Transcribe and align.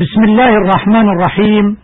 بسم 0.00 0.24
الله 0.24 0.48
الرحمن 0.48 1.08
الرحيم. 1.08 1.76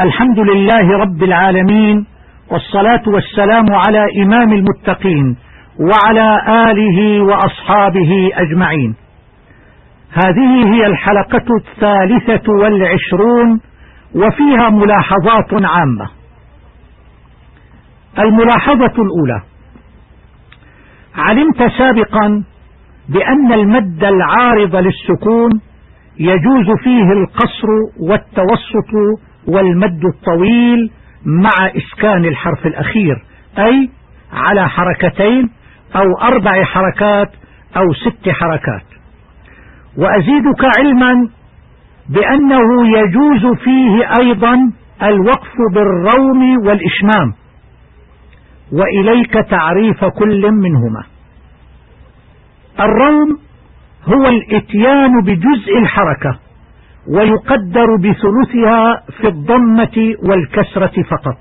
الحمد 0.00 0.38
لله 0.38 0.98
رب 0.98 1.22
العالمين 1.22 2.06
والصلاة 2.50 3.02
والسلام 3.06 3.66
على 3.72 4.06
إمام 4.22 4.52
المتقين 4.52 5.36
وعلى 5.80 6.28
آله 6.70 7.22
وأصحابه 7.24 8.30
أجمعين. 8.34 8.94
هذه 10.12 10.74
هي 10.74 10.86
الحلقة 10.86 11.46
الثالثة 11.60 12.52
والعشرون 12.52 13.60
وفيها 14.14 14.68
ملاحظات 14.70 15.64
عامة. 15.64 16.06
الملاحظة 18.18 19.02
الأولى. 19.02 19.42
علمت 21.14 21.62
سابقا 21.78 22.44
بأن 23.08 23.52
المد 23.52 24.04
العارض 24.04 24.76
للسكون 24.76 25.50
يجوز 26.18 26.66
فيه 26.84 27.12
القصر 27.12 27.68
والتوسط 28.00 29.20
والمد 29.48 30.04
الطويل 30.14 30.90
مع 31.26 31.66
إسكان 31.76 32.24
الحرف 32.24 32.66
الأخير 32.66 33.24
أي 33.58 33.90
على 34.32 34.68
حركتين 34.68 35.50
أو 35.96 36.18
أربع 36.22 36.64
حركات 36.64 37.30
أو 37.76 37.92
ست 37.94 38.28
حركات. 38.28 38.86
وأزيدك 39.98 40.78
علما 40.78 41.28
بأنه 42.08 42.98
يجوز 42.98 43.58
فيه 43.64 44.08
أيضا 44.20 44.54
الوقف 45.02 45.56
بالروم 45.74 46.66
والإشمام 46.66 47.32
وإليك 48.72 49.32
تعريف 49.50 50.04
كل 50.04 50.52
منهما. 50.52 51.04
الروم 52.80 53.38
هو 54.06 54.22
الإتيان 54.28 55.20
بجزء 55.24 55.78
الحركة 55.78 56.38
ويقدر 57.14 57.96
بثلثها 57.96 59.02
في 59.20 59.28
الضمة 59.28 60.14
والكسرة 60.28 61.02
فقط. 61.02 61.38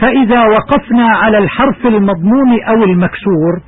فإذا 0.00 0.40
وقفنا 0.44 1.06
على 1.06 1.38
الحرف 1.38 1.86
المضموم 1.86 2.60
أو 2.68 2.84
المكسور 2.84 3.60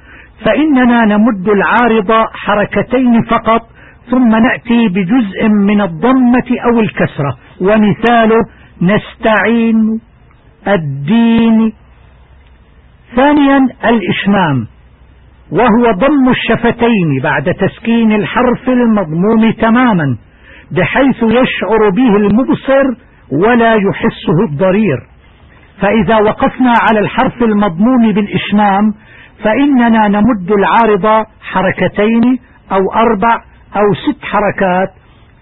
فإننا 0.44 1.04
نمد 1.04 1.48
العارض 1.48 2.12
حركتين 2.32 3.22
فقط 3.22 3.60
ثم 4.10 4.28
نأتي 4.28 4.88
بجزء 4.88 5.48
من 5.48 5.80
الضمة 5.80 6.58
أو 6.64 6.80
الكسرة. 6.80 7.36
ومثاله 7.60 8.40
نستعين 8.82 10.00
الدين. 10.68 11.72
ثانيا 13.16 13.58
الإشمام. 13.84 14.66
وهو 15.52 15.92
ضم 15.92 16.28
الشفتين 16.28 17.20
بعد 17.22 17.54
تسكين 17.54 18.12
الحرف 18.12 18.68
المضموم 18.68 19.50
تماما 19.50 20.16
بحيث 20.70 21.22
يشعر 21.22 21.90
به 21.90 22.16
المبصر 22.16 22.84
ولا 23.32 23.74
يحسه 23.74 24.44
الضرير. 24.50 24.98
فإذا 25.80 26.16
وقفنا 26.16 26.72
على 26.90 27.00
الحرف 27.00 27.42
المضموم 27.42 28.12
بالإشمام 28.12 28.94
فإننا 29.44 30.08
نمد 30.08 30.50
العارض 30.50 31.26
حركتين 31.42 32.38
أو 32.72 32.80
أربع 32.94 33.34
أو 33.76 33.94
ست 33.94 34.24
حركات 34.24 34.88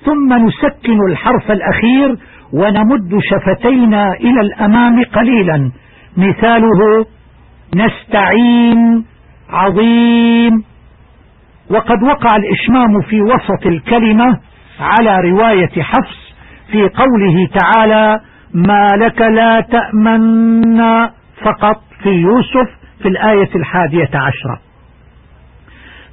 ثم 0.05 0.47
نسكن 0.47 0.99
الحرف 1.11 1.51
الأخير 1.51 2.17
ونمد 2.53 3.19
شفتينا 3.31 4.13
إلى 4.13 4.41
الأمام 4.41 5.05
قليلا. 5.05 5.71
مثاله 6.17 7.07
نستعين 7.75 9.05
عظيم. 9.51 10.65
وقد 11.71 12.03
وقع 12.03 12.37
الإشمام 12.37 13.03
في 13.03 13.23
وسط 13.23 13.67
الكلمة 13.67 14.39
على 14.81 15.31
رواية 15.31 15.83
حفص 15.83 16.35
في 16.73 16.89
قوله 16.89 17.49
تعالى 17.61 18.21
ما 18.55 18.89
لك 18.97 19.21
لا 19.21 19.61
تأمن 19.61 20.81
فقط 21.45 21.83
في 22.03 22.09
يوسف 22.09 22.69
في 23.03 23.09
الآية 23.09 23.51
الحادية 23.55 24.11
عشرة. 24.15 24.61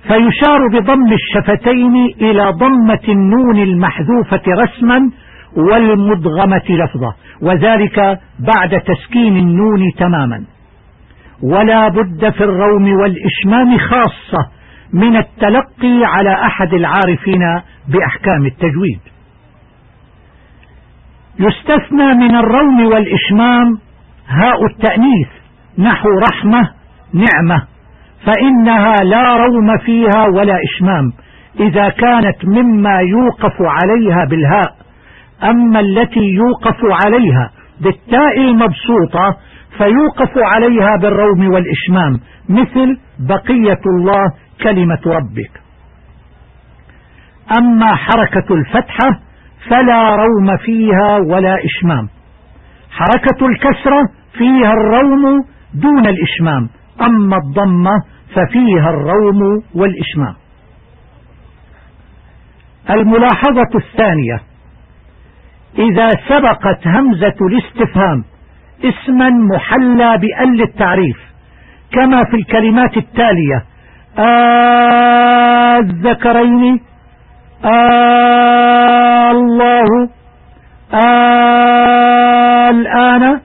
فيشار 0.07 0.67
بضم 0.73 1.13
الشفتين 1.13 1.95
إلى 2.21 2.51
ضمة 2.51 3.03
النون 3.09 3.57
المحذوفة 3.57 4.41
رسما 4.65 5.11
والمدغمة 5.57 6.63
لفظة 6.69 7.15
وذلك 7.41 7.99
بعد 8.39 8.81
تسكين 8.81 9.37
النون 9.37 9.91
تماما. 9.97 10.43
ولا 11.41 11.87
بد 11.87 12.29
في 12.29 12.43
الروم 12.43 12.93
والإشمام 13.01 13.77
خاصة 13.77 14.49
من 14.93 15.17
التلقي 15.17 15.99
على 16.03 16.33
أحد 16.33 16.73
العارفين 16.73 17.61
بأحكام 17.87 18.45
التجويد. 18.45 18.99
يستثنى 21.39 22.13
من 22.13 22.35
الروم 22.35 22.85
والإشمام 22.85 23.77
هاء 24.27 24.65
التأنيث 24.65 25.27
نحو 25.77 26.09
رحمة 26.31 26.69
نعمة 27.13 27.63
فإنها 28.25 28.95
لا 29.03 29.35
روم 29.35 29.77
فيها 29.77 30.25
ولا 30.35 30.57
إشمام 30.63 31.13
إذا 31.59 31.89
كانت 31.89 32.45
مما 32.45 32.99
يوقف 32.99 33.53
عليها 33.61 34.25
بالهاء 34.29 34.75
أما 35.43 35.79
التي 35.79 36.19
يوقف 36.19 36.77
عليها 37.05 37.51
بالتاء 37.81 38.37
المبسوطة 38.37 39.37
فيوقف 39.77 40.37
عليها 40.37 40.97
بالروم 41.01 41.53
والإشمام 41.53 42.19
مثل 42.49 42.97
بقية 43.19 43.81
الله 43.85 44.23
كلمة 44.63 45.01
ربك. 45.05 45.61
أما 47.57 47.95
حركة 47.95 48.53
الفتحة 48.55 49.19
فلا 49.69 50.15
روم 50.15 50.57
فيها 50.57 51.17
ولا 51.17 51.57
إشمام. 51.65 52.09
حركة 52.91 53.47
الكسرة 53.47 54.01
فيها 54.37 54.71
الروم 54.73 55.45
دون 55.73 56.05
الإشمام 56.07 56.69
أما 57.01 57.37
الضمة 57.37 57.91
ففيها 58.35 58.89
الروم 58.89 59.63
والإشمام. 59.75 60.35
الملاحظة 62.89 63.71
الثانية 63.75 64.39
إذا 65.79 66.09
سبقت 66.29 66.87
همزة 66.87 67.35
الاستفهام 67.51 68.23
اسما 68.83 69.29
محلى 69.29 70.17
بأل 70.17 70.61
التعريف 70.61 71.17
كما 71.91 72.23
في 72.23 72.35
الكلمات 72.35 72.97
التالية 72.97 73.63
الذكرين 75.79 76.79
آلله 79.31 80.09
آلآن 82.69 83.39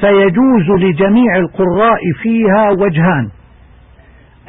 فيجوز 0.00 0.70
لجميع 0.80 1.36
القراء 1.36 2.00
فيها 2.22 2.70
وجهان. 2.70 3.30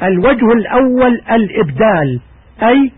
الوجه 0.02 0.52
الأول 0.52 1.20
الإبدال 1.30 2.20
أي 2.62 2.92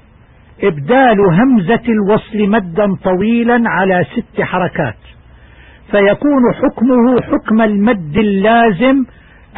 إبدال 0.63 1.21
همزة 1.21 1.83
الوصل 1.89 2.49
مدا 2.51 2.87
طويلا 3.05 3.63
على 3.67 4.05
ست 4.05 4.41
حركات. 4.41 4.97
فيكون 5.91 6.43
حكمه 6.55 7.21
حكم 7.23 7.61
المد 7.61 8.17
اللازم 8.19 9.05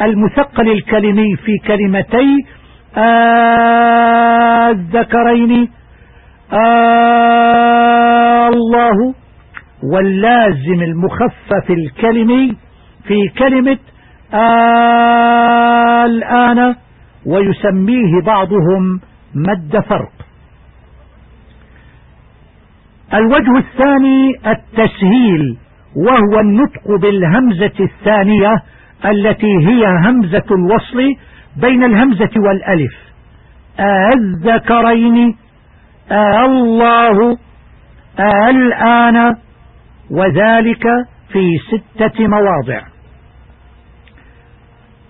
المثقل 0.01 0.69
الكلمي 0.71 1.35
في 1.35 1.57
كلمتي 1.67 2.37
الذكرين 4.69 5.69
الله 8.49 9.13
واللازم 9.93 10.81
المخفف 10.81 11.69
الكلمي 11.69 12.57
في 13.07 13.27
كلمة 13.37 13.77
الآن 16.05 16.75
ويسميه 17.25 18.21
بعضهم 18.25 18.99
مد 19.35 19.79
فرق. 19.89 20.11
الوجه 23.13 23.57
الثاني 23.57 24.31
التسهيل. 24.47 25.57
وهو 25.95 26.39
النطق 26.39 26.99
بالهمزة 27.01 27.79
الثانية 27.79 28.55
التي 29.05 29.57
هي 29.67 29.85
همزة 30.05 30.45
الوصل 30.51 31.15
بين 31.61 31.83
الهمزة 31.83 32.29
والألف. 32.37 32.93
الذكرين 34.15 35.37
الله 36.45 37.37
الآن 38.49 39.35
وذلك 40.11 40.83
في 41.31 41.57
ستة 41.71 42.27
مواضع. 42.27 42.81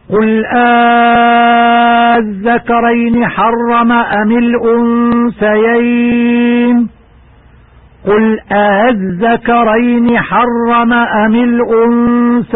قل 0.10 0.46
الذكرين 2.18 3.28
حرم 3.28 3.92
أم 3.92 4.32
الأنثيين؟ 5.48 6.90
قل 8.06 8.40
أذكرين 8.52 10.20
حرم 10.20 10.94
أم 10.94 11.36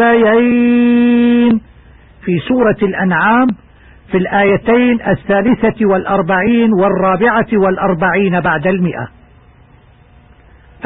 الأنثيين؟ 0.00 1.60
في 2.24 2.38
سورة 2.48 2.76
الأنعام 2.82 3.46
في 4.10 4.16
الآيتين 4.16 5.00
الثالثة 5.08 5.86
والأربعين 5.86 6.70
والرابعة 6.82 7.46
والأربعين 7.52 8.40
بعد 8.40 8.66
المئة. 8.66 9.08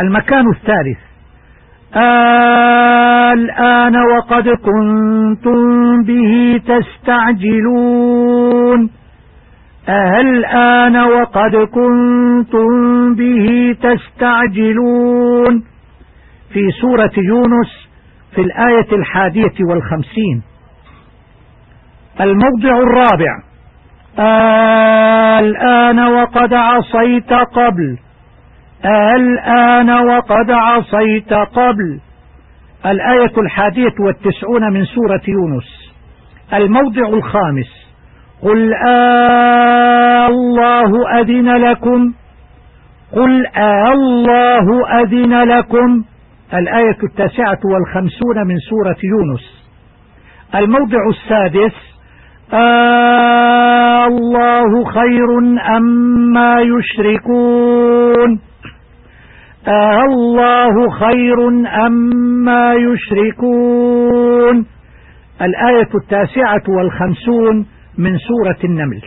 المكان 0.01 0.45
الثالث. 0.51 0.99
الآن 3.33 3.97
وقد 3.97 4.49
كنتم 4.49 6.03
به 6.03 6.61
تستعجلون. 6.67 8.11
الآن 9.89 10.97
وقد 10.97 11.57
كنتم 11.57 13.15
به 13.15 13.77
تستعجلون. 13.83 15.65
في 16.53 16.71
سورة 16.81 17.13
يونس 17.17 17.89
في 18.35 18.41
الآية 18.41 18.93
الحادية 18.93 19.55
والخمسين. 19.61 20.43
الموضع 22.21 22.79
الرابع. 22.79 23.43
الآن 25.41 25.99
وقد 25.99 26.55
عصيت 26.55 27.33
قبل. 27.33 27.99
الآن 29.17 29.91
وقد 29.91 30.51
عصيت 30.51 31.33
قبل. 31.33 32.01
الآية 32.87 33.33
الحادية 33.39 33.95
والتسعون 34.01 34.73
من 34.73 34.85
سورة 34.85 35.23
يونس. 35.29 35.93
الموضع 36.53 37.09
الخامس. 37.09 37.90
قل 38.43 38.75
آه 38.75 40.27
الله 40.29 41.21
أذن 41.21 41.57
لكم 41.57 42.13
قل 43.13 43.47
آه 43.47 43.93
الله 43.93 44.89
أذن 45.03 45.43
لكم 45.43 46.05
الآية 46.55 46.97
التاسعة 47.05 47.59
والخمسون 47.65 48.47
من 48.47 48.57
سورة 48.71 48.97
يونس. 49.05 49.71
الموضع 50.55 51.09
السادس 51.09 51.75
آه 52.53 54.07
الله 54.07 54.85
خير 54.85 55.39
أما 55.77 56.61
أم 56.61 56.79
يشركون. 56.79 58.41
آه 59.69 60.03
الله 60.05 60.91
خير 60.91 61.49
أما 61.87 62.73
أم 62.73 62.93
يشركون. 62.93 64.67
الآية 65.43 65.89
التاسعة 65.95 66.63
والخمسون 66.69 67.67
من 68.01 68.19
سورة 68.19 68.59
النمل. 68.65 69.03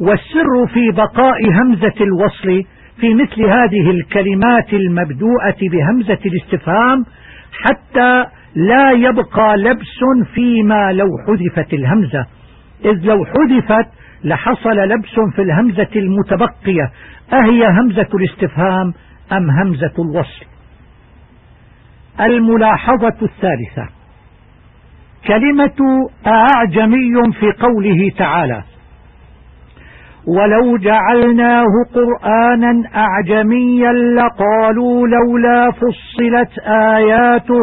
والسر 0.00 0.66
في 0.74 0.90
بقاء 0.90 1.50
همزة 1.50 1.94
الوصل 2.00 2.64
في 3.00 3.14
مثل 3.14 3.42
هذه 3.42 3.90
الكلمات 3.90 4.72
المبدوءة 4.72 5.56
بهمزة 5.72 6.18
الاستفهام 6.26 7.04
حتى 7.52 8.24
لا 8.54 8.90
يبقى 8.90 9.56
لبس 9.56 9.98
فيما 10.34 10.92
لو 10.92 11.08
حذفت 11.26 11.74
الهمزة. 11.74 12.26
إذ 12.84 12.98
لو 13.04 13.24
حذفت 13.24 13.88
لحصل 14.24 14.76
لبس 14.76 15.34
في 15.36 15.42
الهمزة 15.42 15.88
المتبقية. 15.96 16.90
أهي 17.32 17.66
همزة 17.80 18.08
الاستفهام 18.14 18.94
أم 19.32 19.50
همزة 19.50 19.94
الوصل؟ 19.98 20.46
الملاحظة 22.20 23.16
الثالثة. 23.22 23.99
كلمة 25.26 26.08
أعجمي 26.26 27.32
في 27.40 27.52
قوله 27.66 28.10
تعالى 28.18 28.62
ولو 30.26 30.76
جعلناه 30.76 31.64
قرآنا 31.94 32.82
أعجميا 32.94 33.92
لقالوا 33.92 35.08
لولا 35.08 35.70
فصلت 35.70 36.58
آياته 36.66 37.60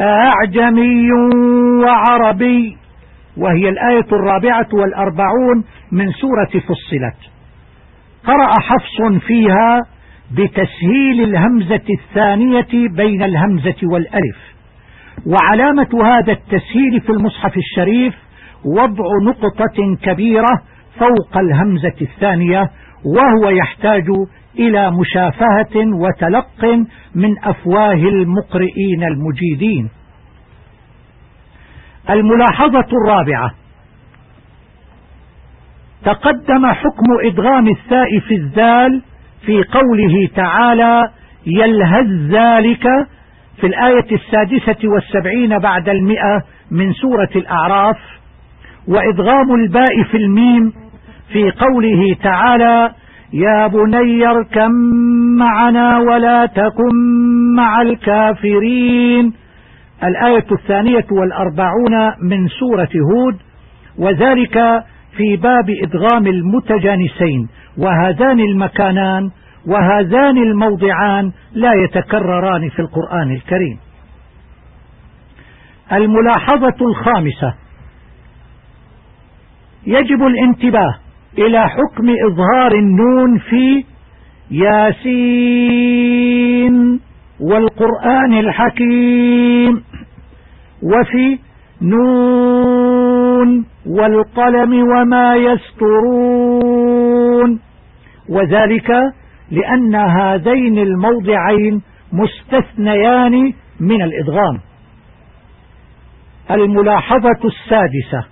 أعجمي 0.00 1.12
وعربي. 1.84 2.76
وهي 3.36 3.68
الآية 3.68 4.06
الرابعة 4.12 4.68
والأربعون 4.72 5.64
من 5.92 6.12
سورة 6.12 6.60
فصلت. 6.60 7.32
قرأ 8.24 8.50
حفص 8.60 9.24
فيها 9.26 9.80
بتسهيل 10.32 11.24
الهمزة 11.24 11.84
الثانية 12.00 12.88
بين 12.96 13.22
الهمزة 13.22 13.76
والألف. 13.82 14.55
وعلامة 15.26 15.88
هذا 16.04 16.32
التسهيل 16.32 17.00
في 17.00 17.10
المصحف 17.10 17.56
الشريف 17.56 18.14
وضع 18.64 19.04
نقطة 19.26 19.96
كبيرة 20.02 20.62
فوق 20.98 21.38
الهمزة 21.38 21.94
الثانية 22.00 22.70
وهو 23.04 23.50
يحتاج 23.50 24.04
إلى 24.58 24.90
مشافهة 24.90 25.76
وتلق 26.00 26.86
من 27.14 27.34
أفواه 27.44 27.92
المقرئين 27.92 29.04
المجيدين. 29.04 29.90
الملاحظة 32.10 32.86
الرابعة. 33.02 33.54
تقدم 36.04 36.66
حكم 36.66 37.04
إدغام 37.24 37.68
الثاء 37.68 38.18
في 38.28 38.34
الذال 38.34 39.02
في 39.46 39.62
قوله 39.62 40.28
تعالى 40.36 41.10
يلهز 41.46 42.30
ذلك 42.30 42.86
في 43.60 43.66
الآية 43.66 44.06
السادسة 44.12 44.88
والسبعين 44.88 45.58
بعد 45.58 45.88
المئة 45.88 46.42
من 46.70 46.92
سورة 46.92 47.28
الأعراف 47.36 47.96
وإدغام 48.88 49.54
الباء 49.54 50.02
في 50.10 50.16
الميم 50.16 50.72
في 51.32 51.50
قوله 51.50 52.16
تعالى 52.22 52.90
يا 53.32 53.66
بني 53.66 54.26
اركم 54.26 54.70
معنا 55.38 55.98
ولا 55.98 56.46
تكن 56.46 56.94
مع 57.56 57.82
الكافرين 57.82 59.32
الآية 60.04 60.46
الثانية 60.52 61.06
والأربعون 61.10 62.12
من 62.22 62.48
سورة 62.48 62.88
هود 63.12 63.36
وذلك 63.98 64.84
في 65.16 65.36
باب 65.36 65.70
إدغام 65.70 66.26
المتجانسين 66.26 67.48
وهذان 67.78 68.40
المكانان 68.40 69.30
وهذان 69.66 70.38
الموضعان 70.38 71.32
لا 71.52 71.72
يتكرران 71.84 72.68
في 72.68 72.78
القرآن 72.78 73.30
الكريم. 73.30 73.78
الملاحظة 75.92 76.76
الخامسة 76.80 77.54
يجب 79.86 80.22
الانتباه 80.22 80.94
إلى 81.38 81.68
حكم 81.68 82.14
إظهار 82.30 82.74
النون 82.74 83.38
في 83.38 83.84
ياسين 85.66 87.00
والقرآن 87.40 88.32
الحكيم 88.32 89.84
وفي 90.82 91.38
نون 91.82 93.66
والقلم 93.86 94.72
وما 94.74 95.36
يسترون 95.36 96.80
وذلك 98.28 98.90
لأن 99.50 99.94
هذين 99.94 100.78
الموضعين 100.78 101.82
مستثنيان 102.12 103.52
من 103.80 104.02
الإدغام. 104.02 104.60
الملاحظة 106.50 107.40
السادسة 107.44 108.28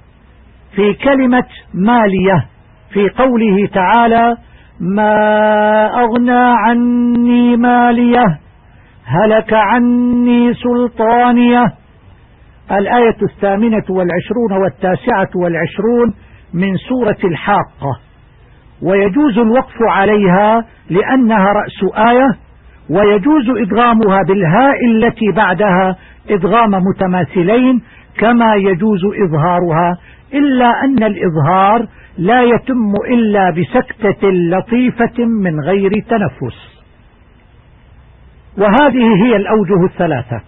في 0.75 0.95
كلمة 0.95 1.47
مالية 1.75 2.47
في 2.93 3.09
قوله 3.09 3.67
تعالى 3.67 4.37
ما 4.81 5.15
أغنى 5.87 6.55
عني 6.67 7.57
مالية 7.57 8.39
هلك 9.05 9.53
عني 9.53 10.55
سلطانية. 10.55 11.65
الآية 12.71 13.17
الثامنة 13.23 13.85
والعشرون 13.91 14.63
والتاسعة 14.63 15.31
والعشرون 15.37 16.15
من 16.55 16.77
سورة 16.77 17.31
الحاقة. 17.31 18.01
ويجوز 18.83 19.39
الوقف 19.39 19.77
عليها 19.89 20.65
لأنها 20.91 21.47
رأس 21.53 21.97
آية 22.11 22.29
ويجوز 22.91 23.51
إدغامها 23.51 24.19
بالهاء 24.29 24.77
التي 24.87 25.33
بعدها 25.37 25.97
إدغام 26.31 26.71
متماثلين 26.71 27.83
كما 28.19 28.55
يجوز 28.55 29.01
إظهارها 29.05 29.99
إلا 30.35 30.85
أن 30.85 31.03
الإظهار 31.03 31.87
لا 32.19 32.43
يتم 32.43 32.93
إلا 33.09 33.51
بسكتة 33.51 34.29
لطيفة 34.31 35.25
من 35.25 35.61
غير 35.61 35.91
تنفس. 36.09 36.85
وهذه 38.59 39.25
هي 39.25 39.37
الأوجه 39.37 39.85
الثلاثة. 39.85 40.41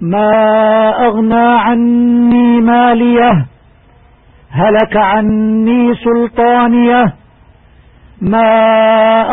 ما 0.00 0.90
أغنى 1.06 1.58
عني 1.60 2.60
ماليه 2.60 3.46
هلك 4.50 4.96
عني 4.96 5.94
سلطانية 5.94 7.14
ما 8.20 8.50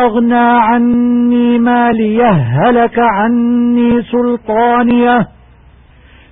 أغنى 0.04 0.48
عني 0.60 1.58
مالية 1.58 2.30
هلك 2.30 2.98
عني 2.98 4.02
سلطانية 4.02 5.26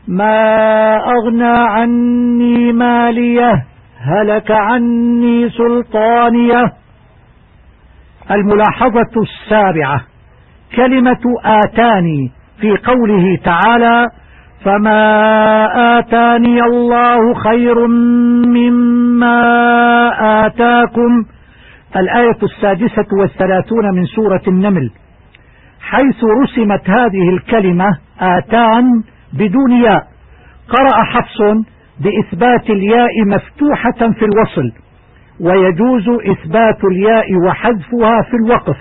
ما 0.08 0.96
أغنى 0.96 1.58
عني 1.68 2.72
مالية 2.72 3.64
هلك 4.00 4.50
عني 4.50 5.50
سلطانية. 5.50 6.72
الملاحظة 8.30 9.22
السابعة 9.22 10.00
كلمة 10.76 11.20
آتاني 11.44 12.32
في 12.60 12.76
قوله 12.76 13.38
تعالى 13.44 14.06
فما 14.64 15.98
آتاني 15.98 16.60
الله 16.60 17.34
خير 17.34 17.86
مما 18.46 19.36
آتاكم 20.46 21.24
الآية 21.96 22.38
السادسة 22.42 23.06
والثلاثون 23.20 23.94
من 23.94 24.04
سورة 24.04 24.42
النمل 24.48 24.90
حيث 25.80 26.24
رسمت 26.42 26.90
هذه 26.90 27.28
الكلمة 27.28 27.98
آتان 28.20 28.84
بدون 29.32 29.72
ياء. 29.72 30.06
قرأ 30.68 31.04
حفص 31.04 31.38
بإثبات 32.00 32.70
الياء 32.70 33.24
مفتوحة 33.26 34.12
في 34.18 34.24
الوصل 34.24 34.72
ويجوز 35.40 36.08
إثبات 36.08 36.84
الياء 36.84 37.34
وحذفها 37.46 38.22
في 38.22 38.36
الوقف 38.44 38.76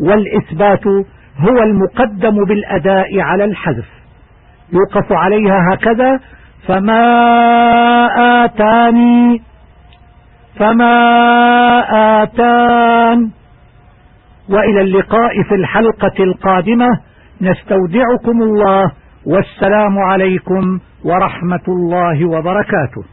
والإثبات 0.00 0.86
هو 1.38 1.62
المقدم 1.62 2.44
بالأداء 2.44 3.20
على 3.20 3.44
الحذف. 3.44 3.93
يوقف 4.72 5.12
عليها 5.12 5.74
هكذا 5.74 6.20
فما 6.68 7.04
آتاني 8.44 9.42
فما 10.58 10.94
آتان. 12.22 13.30
وإلى 14.48 14.80
اللقاء 14.80 15.42
في 15.42 15.54
الحلقة 15.54 16.24
القادمة 16.24 16.86
نستودعكم 17.40 18.42
الله 18.42 18.92
والسلام 19.26 19.98
عليكم 19.98 20.78
ورحمة 21.04 21.64
الله 21.68 22.28
وبركاته. 22.28 23.04